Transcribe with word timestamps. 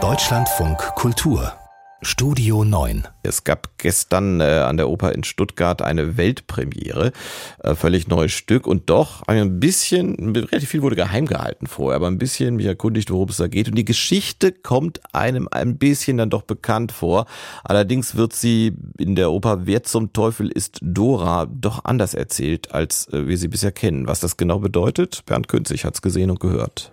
Deutschlandfunk 0.00 0.78
Kultur 0.94 1.52
Studio 2.00 2.62
9. 2.62 3.08
Es 3.24 3.42
gab 3.42 3.76
gestern 3.76 4.40
äh, 4.40 4.44
an 4.44 4.76
der 4.76 4.88
Oper 4.88 5.12
in 5.16 5.24
Stuttgart 5.24 5.82
eine 5.82 6.16
Weltpremiere, 6.16 7.10
äh, 7.58 7.74
völlig 7.74 8.06
neues 8.06 8.30
Stück 8.30 8.68
und 8.68 8.88
doch 8.88 9.22
ein 9.26 9.58
bisschen, 9.58 10.36
relativ 10.36 10.68
viel 10.68 10.82
wurde 10.82 10.94
geheim 10.94 11.26
gehalten 11.26 11.66
vorher, 11.66 11.96
aber 11.96 12.06
ein 12.06 12.18
bisschen 12.18 12.54
mich 12.54 12.66
erkundigt, 12.66 13.10
worum 13.10 13.30
es 13.30 13.38
da 13.38 13.48
geht 13.48 13.68
und 13.68 13.74
die 13.74 13.84
Geschichte 13.84 14.52
kommt 14.52 15.00
einem 15.12 15.48
ein 15.50 15.76
bisschen 15.76 16.18
dann 16.18 16.30
doch 16.30 16.42
bekannt 16.42 16.92
vor. 16.92 17.26
Allerdings 17.64 18.14
wird 18.14 18.32
sie 18.32 18.76
in 18.96 19.16
der 19.16 19.32
Oper 19.32 19.66
Wer 19.66 19.82
zum 19.82 20.12
Teufel 20.12 20.52
ist 20.52 20.78
Dora 20.82 21.46
doch 21.46 21.84
anders 21.84 22.14
erzählt, 22.14 22.70
als 22.70 23.08
äh, 23.08 23.26
wir 23.26 23.36
sie 23.36 23.48
bisher 23.48 23.72
kennen. 23.72 24.06
Was 24.06 24.20
das 24.20 24.36
genau 24.36 24.60
bedeutet, 24.60 25.24
Bernd 25.26 25.48
Künzig 25.48 25.84
hat 25.84 25.96
es 25.96 26.02
gesehen 26.02 26.30
und 26.30 26.38
gehört. 26.38 26.92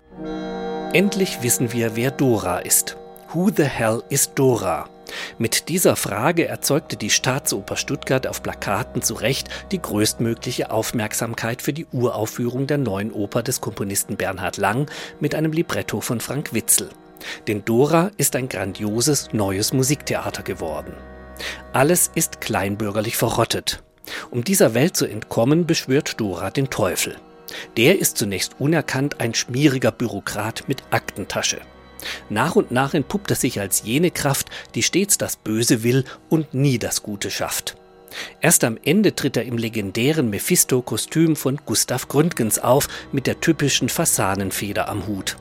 Endlich 0.92 1.42
wissen 1.42 1.72
wir, 1.72 1.96
wer 1.96 2.10
Dora 2.10 2.60
ist. 2.60 2.96
Who 3.32 3.50
the 3.54 3.64
hell 3.64 4.02
is 4.08 4.32
Dora? 4.34 4.88
Mit 5.38 5.68
dieser 5.68 5.96
Frage 5.96 6.46
erzeugte 6.46 6.96
die 6.96 7.10
Staatsoper 7.10 7.76
Stuttgart 7.76 8.26
auf 8.26 8.42
Plakaten 8.42 9.02
zu 9.02 9.14
Recht 9.14 9.48
die 9.72 9.80
größtmögliche 9.80 10.70
Aufmerksamkeit 10.70 11.60
für 11.60 11.72
die 11.72 11.86
Uraufführung 11.92 12.66
der 12.66 12.78
neuen 12.78 13.12
Oper 13.12 13.42
des 13.42 13.60
Komponisten 13.60 14.16
Bernhard 14.16 14.56
Lang 14.56 14.90
mit 15.20 15.34
einem 15.34 15.52
Libretto 15.52 16.00
von 16.00 16.20
Frank 16.20 16.54
Witzel. 16.54 16.88
Denn 17.46 17.64
Dora 17.64 18.10
ist 18.16 18.36
ein 18.36 18.48
grandioses 18.48 19.32
neues 19.32 19.72
Musiktheater 19.72 20.42
geworden. 20.42 20.94
Alles 21.72 22.10
ist 22.14 22.40
kleinbürgerlich 22.40 23.16
verrottet. 23.16 23.82
Um 24.30 24.44
dieser 24.44 24.72
Welt 24.74 24.96
zu 24.96 25.06
entkommen, 25.06 25.66
beschwört 25.66 26.20
Dora 26.20 26.50
den 26.50 26.70
Teufel. 26.70 27.16
Der 27.76 27.98
ist 27.98 28.18
zunächst 28.18 28.56
unerkannt 28.58 29.20
ein 29.20 29.34
schmieriger 29.34 29.92
Bürokrat 29.92 30.64
mit 30.68 30.82
Aktentasche. 30.90 31.60
Nach 32.28 32.56
und 32.56 32.70
nach 32.70 32.94
entpuppt 32.94 33.30
er 33.30 33.36
sich 33.36 33.60
als 33.60 33.82
jene 33.82 34.10
Kraft, 34.10 34.48
die 34.74 34.82
stets 34.82 35.18
das 35.18 35.36
Böse 35.36 35.82
will 35.82 36.04
und 36.28 36.54
nie 36.54 36.78
das 36.78 37.02
Gute 37.02 37.30
schafft. 37.30 37.76
Erst 38.40 38.64
am 38.64 38.78
Ende 38.82 39.14
tritt 39.14 39.36
er 39.36 39.44
im 39.44 39.58
legendären 39.58 40.30
Mephisto-Kostüm 40.30 41.36
von 41.36 41.60
Gustav 41.64 42.08
Gründgens 42.08 42.58
auf, 42.58 42.88
mit 43.12 43.26
der 43.26 43.40
typischen 43.40 43.88
Fasanenfeder 43.88 44.88
am 44.88 45.06
Hut. 45.06 45.36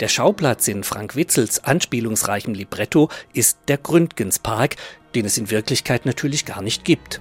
Der 0.00 0.08
Schauplatz 0.08 0.68
in 0.68 0.84
Frank 0.84 1.16
Witzels 1.16 1.64
anspielungsreichem 1.64 2.54
Libretto 2.54 3.08
ist 3.32 3.58
der 3.66 3.78
Gründgenspark, 3.78 4.76
den 5.14 5.24
es 5.24 5.38
in 5.38 5.50
Wirklichkeit 5.50 6.06
natürlich 6.06 6.44
gar 6.44 6.62
nicht 6.62 6.84
gibt. 6.84 7.20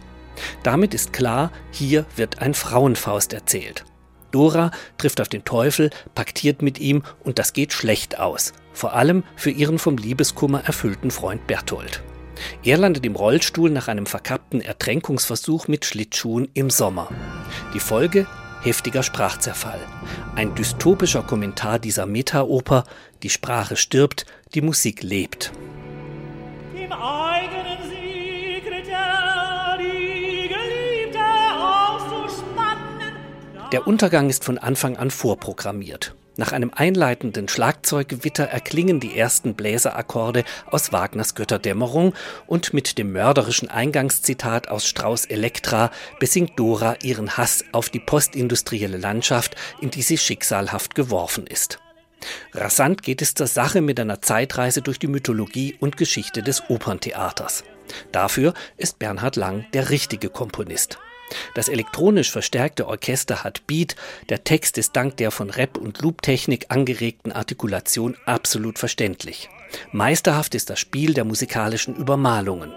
Damit 0.62 0.94
ist 0.94 1.14
klar, 1.14 1.52
hier 1.72 2.06
wird 2.16 2.40
ein 2.40 2.54
Frauenfaust 2.54 3.34
erzählt. 3.34 3.86
Dora 4.34 4.72
trifft 4.98 5.22
auf 5.22 5.30
den 5.30 5.46
Teufel, 5.46 5.90
paktiert 6.16 6.62
mit 6.62 6.80
ihm 6.80 7.04
und 7.24 7.40
das 7.40 7.54
geht 7.54 7.72
schlecht 7.72 8.20
aus. 8.20 8.54
Vor 8.74 8.94
allem 8.94 9.24
für 9.36 9.52
ihren 9.52 9.80
vom 9.80 9.98
Liebeskummer 9.98 10.66
erfüllten 10.66 11.12
Freund 11.12 11.48
Berthold. 11.48 12.02
Er 12.64 12.78
landet 12.78 13.06
im 13.06 13.16
Rollstuhl 13.16 13.70
nach 13.70 13.88
einem 13.88 14.06
verkappten 14.06 14.60
Ertränkungsversuch 14.60 15.68
mit 15.68 15.86
Schlittschuhen 15.86 16.50
im 16.54 16.70
Sommer. 16.70 17.10
Die 17.74 17.80
Folge? 17.80 18.28
Heftiger 18.64 19.04
Sprachzerfall. 19.04 19.80
Ein 20.36 20.56
dystopischer 20.56 21.22
Kommentar 21.22 21.80
dieser 21.80 22.06
Metaoper. 22.06 22.86
Die 23.22 23.30
Sprache 23.30 23.76
stirbt, 23.76 24.26
die 24.54 24.62
Musik 24.62 25.04
lebt. 25.04 25.52
Der 33.74 33.88
Untergang 33.88 34.30
ist 34.30 34.44
von 34.44 34.60
Anfang 34.60 34.98
an 34.98 35.10
vorprogrammiert. 35.10 36.14
Nach 36.38 36.52
einem 36.52 36.70
einleitenden 36.76 37.48
Schlagzeuggewitter 37.48 38.44
erklingen 38.44 39.00
die 39.00 39.18
ersten 39.18 39.56
Bläserakkorde 39.56 40.44
aus 40.70 40.92
Wagners 40.92 41.34
Götterdämmerung 41.34 42.14
und 42.46 42.76
mit 42.76 43.00
dem 43.00 43.12
mörderischen 43.14 43.72
Eingangszitat 43.72 44.68
aus 44.68 44.86
Strauß 44.86 45.26
Elektra 45.26 45.90
besingt 46.20 46.60
Dora 46.60 46.98
ihren 47.02 47.36
Hass 47.36 47.66
auf 47.72 47.90
die 47.90 48.00
postindustrielle 48.00 48.98
Landschaft, 48.98 49.56
in 49.82 49.90
die 49.90 50.04
sie 50.04 50.20
schicksalhaft 50.20 50.94
geworfen 50.94 51.48
ist. 51.48 51.80
Rasant 52.54 53.02
geht 53.02 53.24
es 53.24 53.34
zur 53.34 53.48
Sache 53.48 53.82
mit 53.82 54.00
einer 54.00 54.22
Zeitreise 54.22 54.84
durch 54.84 55.00
die 55.00 55.08
Mythologie 55.08 55.76
und 55.80 55.98
Geschichte 55.98 56.44
des 56.44 56.70
Operntheaters. 56.70 57.64
Dafür 58.12 58.54
ist 58.78 59.00
Bernhard 59.00 59.36
Lang 59.36 59.66
der 59.74 59.90
richtige 59.90 60.30
Komponist. 60.30 61.00
Das 61.56 61.68
elektronisch 61.68 62.32
verstärkte 62.32 62.88
Orchester 62.88 63.44
hat 63.44 63.66
Beat, 63.68 63.96
der 64.30 64.44
Text 64.44 64.78
ist 64.78 64.96
dank 64.96 65.18
der 65.18 65.32
von 65.32 65.50
Rap- 65.50 65.78
und 65.78 66.02
Loop-Technik 66.02 66.66
angeregten 66.70 67.32
Artikulation 67.32 68.16
absolut 68.26 68.80
verständlich. 68.80 69.50
Meisterhaft 69.92 70.56
ist 70.56 70.70
das 70.70 70.80
Spiel 70.80 71.14
der 71.14 71.26
musikalischen 71.26 71.96
Übermalungen. 71.96 72.74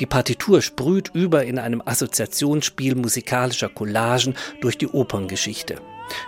Die 0.00 0.06
Partitur 0.06 0.62
sprüht 0.62 1.10
über 1.14 1.44
in 1.44 1.58
einem 1.58 1.82
Assoziationsspiel 1.84 2.94
musikalischer 2.94 3.68
Collagen 3.68 4.34
durch 4.60 4.78
die 4.78 4.88
Operngeschichte. 4.88 5.80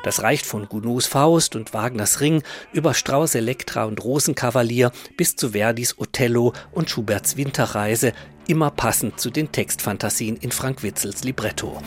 Das 0.03 0.23
reicht 0.23 0.45
von 0.45 0.69
Gounods 0.69 1.07
Faust 1.07 1.55
und 1.55 1.73
Wagners 1.73 2.21
Ring 2.21 2.43
über 2.73 2.95
Strauß 2.95 3.37
Elektra 3.37 3.85
und 3.85 4.03
Rosenkavalier 4.03 4.91
bis 5.17 5.37
zu 5.37 5.51
Verdis 5.51 5.99
Othello 5.99 6.53
und 6.73 6.91
Schuberts 6.91 7.37
Winterreise, 7.37 8.13
immer 8.49 8.71
passend 8.71 9.21
zu 9.21 9.31
den 9.31 9.53
Textfantasien 9.53 10.37
in 10.39 10.51
Frank 10.51 10.83
Witzels 10.83 11.23
Libretto. 11.23 11.81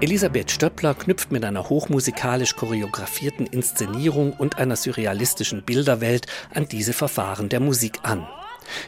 Elisabeth 0.00 0.50
Stöppler 0.50 0.94
knüpft 0.94 1.30
mit 1.30 1.44
einer 1.44 1.68
hochmusikalisch 1.68 2.56
choreografierten 2.56 3.46
Inszenierung 3.46 4.32
und 4.32 4.56
einer 4.56 4.76
surrealistischen 4.76 5.62
Bilderwelt 5.62 6.26
an 6.54 6.66
diese 6.66 6.94
Verfahren 6.94 7.50
der 7.50 7.60
Musik 7.60 7.98
an. 8.04 8.26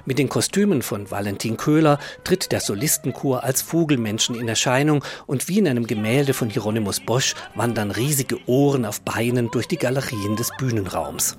Mit 0.07 0.19
den 0.19 0.31
Kostümen 0.31 0.81
von 0.81 1.11
Valentin 1.11 1.59
Köhler 1.59 1.99
tritt 2.25 2.53
der 2.53 2.61
Solistenchor 2.61 3.45
als 3.45 3.61
Vogelmenschen 3.61 4.35
in 4.35 4.49
Erscheinung 4.49 5.05
und 5.27 5.49
wie 5.49 5.59
in 5.59 5.69
einem 5.69 5.87
Gemälde 5.87 6.33
von 6.33 6.49
Hieronymus 6.49 7.01
Bosch 7.01 7.35
wandern 7.55 7.91
riesige 7.91 8.39
Ohren 8.49 8.87
auf 8.87 9.03
Beinen 9.03 9.51
durch 9.51 9.69
die 9.69 9.77
Galerien 9.77 10.37
des 10.37 10.51
Bühnenraums. 10.57 11.37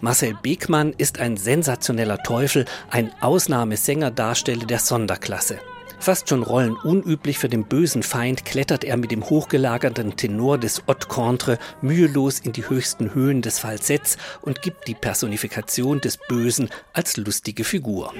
Marcel 0.00 0.34
Beckmann 0.42 0.94
ist 0.96 1.18
ein 1.18 1.36
sensationeller 1.36 2.18
Teufel, 2.18 2.64
ein 2.90 3.12
Ausnahmesänger-Darsteller 3.20 4.66
der 4.66 4.78
Sonderklasse. 4.78 5.58
Fast 5.98 6.28
schon 6.28 6.42
rollenunüblich 6.42 7.38
für 7.38 7.48
den 7.48 7.64
bösen 7.64 8.02
Feind 8.02 8.44
klettert 8.44 8.84
er 8.84 8.96
mit 8.96 9.10
dem 9.10 9.28
hochgelagerten 9.28 10.16
Tenor 10.16 10.58
des 10.58 10.82
Haute 10.86 11.08
Contre 11.08 11.58
mühelos 11.80 12.38
in 12.38 12.52
die 12.52 12.68
höchsten 12.68 13.14
Höhen 13.14 13.42
des 13.42 13.58
Falsetts 13.58 14.18
und 14.42 14.62
gibt 14.62 14.86
die 14.88 14.94
Personifikation 14.94 16.00
des 16.00 16.18
Bösen 16.18 16.68
als 16.92 17.16
lustige 17.16 17.64
Figur. 17.64 18.12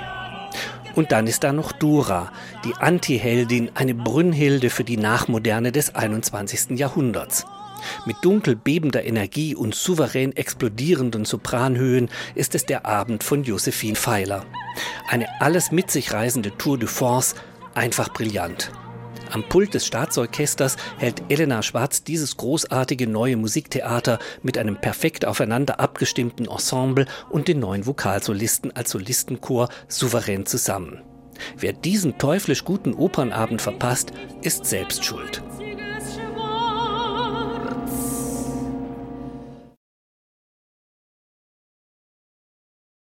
Und 0.95 1.13
dann 1.13 1.27
ist 1.27 1.45
da 1.45 1.53
noch 1.53 1.73
Dora, 1.73 2.33
die 2.65 2.75
Antiheldin, 2.75 3.71
eine 3.75 3.95
Brünnhilde 3.95 4.71
für 4.71 4.85
die 4.85 4.97
Nachmoderne 4.97 5.71
des 5.71 5.95
21. 5.95 6.79
Jahrhunderts. 6.79 7.45
Mit 8.05 8.17
dunkel 8.23 8.57
bebender 8.57 9.05
Energie 9.05 9.55
und 9.55 9.75
souverän 9.75 10.35
explodierenden 10.35 11.25
Sopranhöhen 11.25 12.09
ist 12.35 12.55
es 12.55 12.67
der 12.67 12.87
Abend 12.87 13.25
von 13.25 13.45
Josephine 13.45 13.97
Pfeiler. 13.97 14.45
Eine 15.09 15.27
alles 15.41 15.73
mit 15.73 15.91
sich 15.91 16.13
reisende 16.13 16.57
Tour 16.57 16.79
de 16.79 16.89
Force 16.89 17.35
einfach 17.75 18.13
brillant. 18.13 18.71
Am 19.31 19.43
Pult 19.49 19.75
des 19.75 19.87
Staatsorchesters 19.87 20.77
hält 20.99 21.23
Elena 21.29 21.63
Schwarz 21.63 22.05
dieses 22.05 22.37
großartige 22.37 23.07
neue 23.07 23.37
Musiktheater 23.37 24.19
mit 24.43 24.57
einem 24.57 24.77
perfekt 24.77 25.25
aufeinander 25.25 25.81
abgestimmten 25.81 26.47
Ensemble 26.47 27.07
und 27.29 27.49
den 27.49 27.59
neuen 27.59 27.87
Vokalsolisten 27.87 28.75
als 28.77 28.91
Solistenchor 28.91 29.69
souverän 29.89 30.47
zusammen. 30.47 31.03
Wer 31.57 31.73
diesen 31.73 32.19
teuflisch 32.19 32.65
guten 32.65 32.95
Opernabend 32.95 33.61
verpasst, 33.61 34.13
ist 34.43 34.65
selbst 34.65 35.05
schuld. 35.05 35.43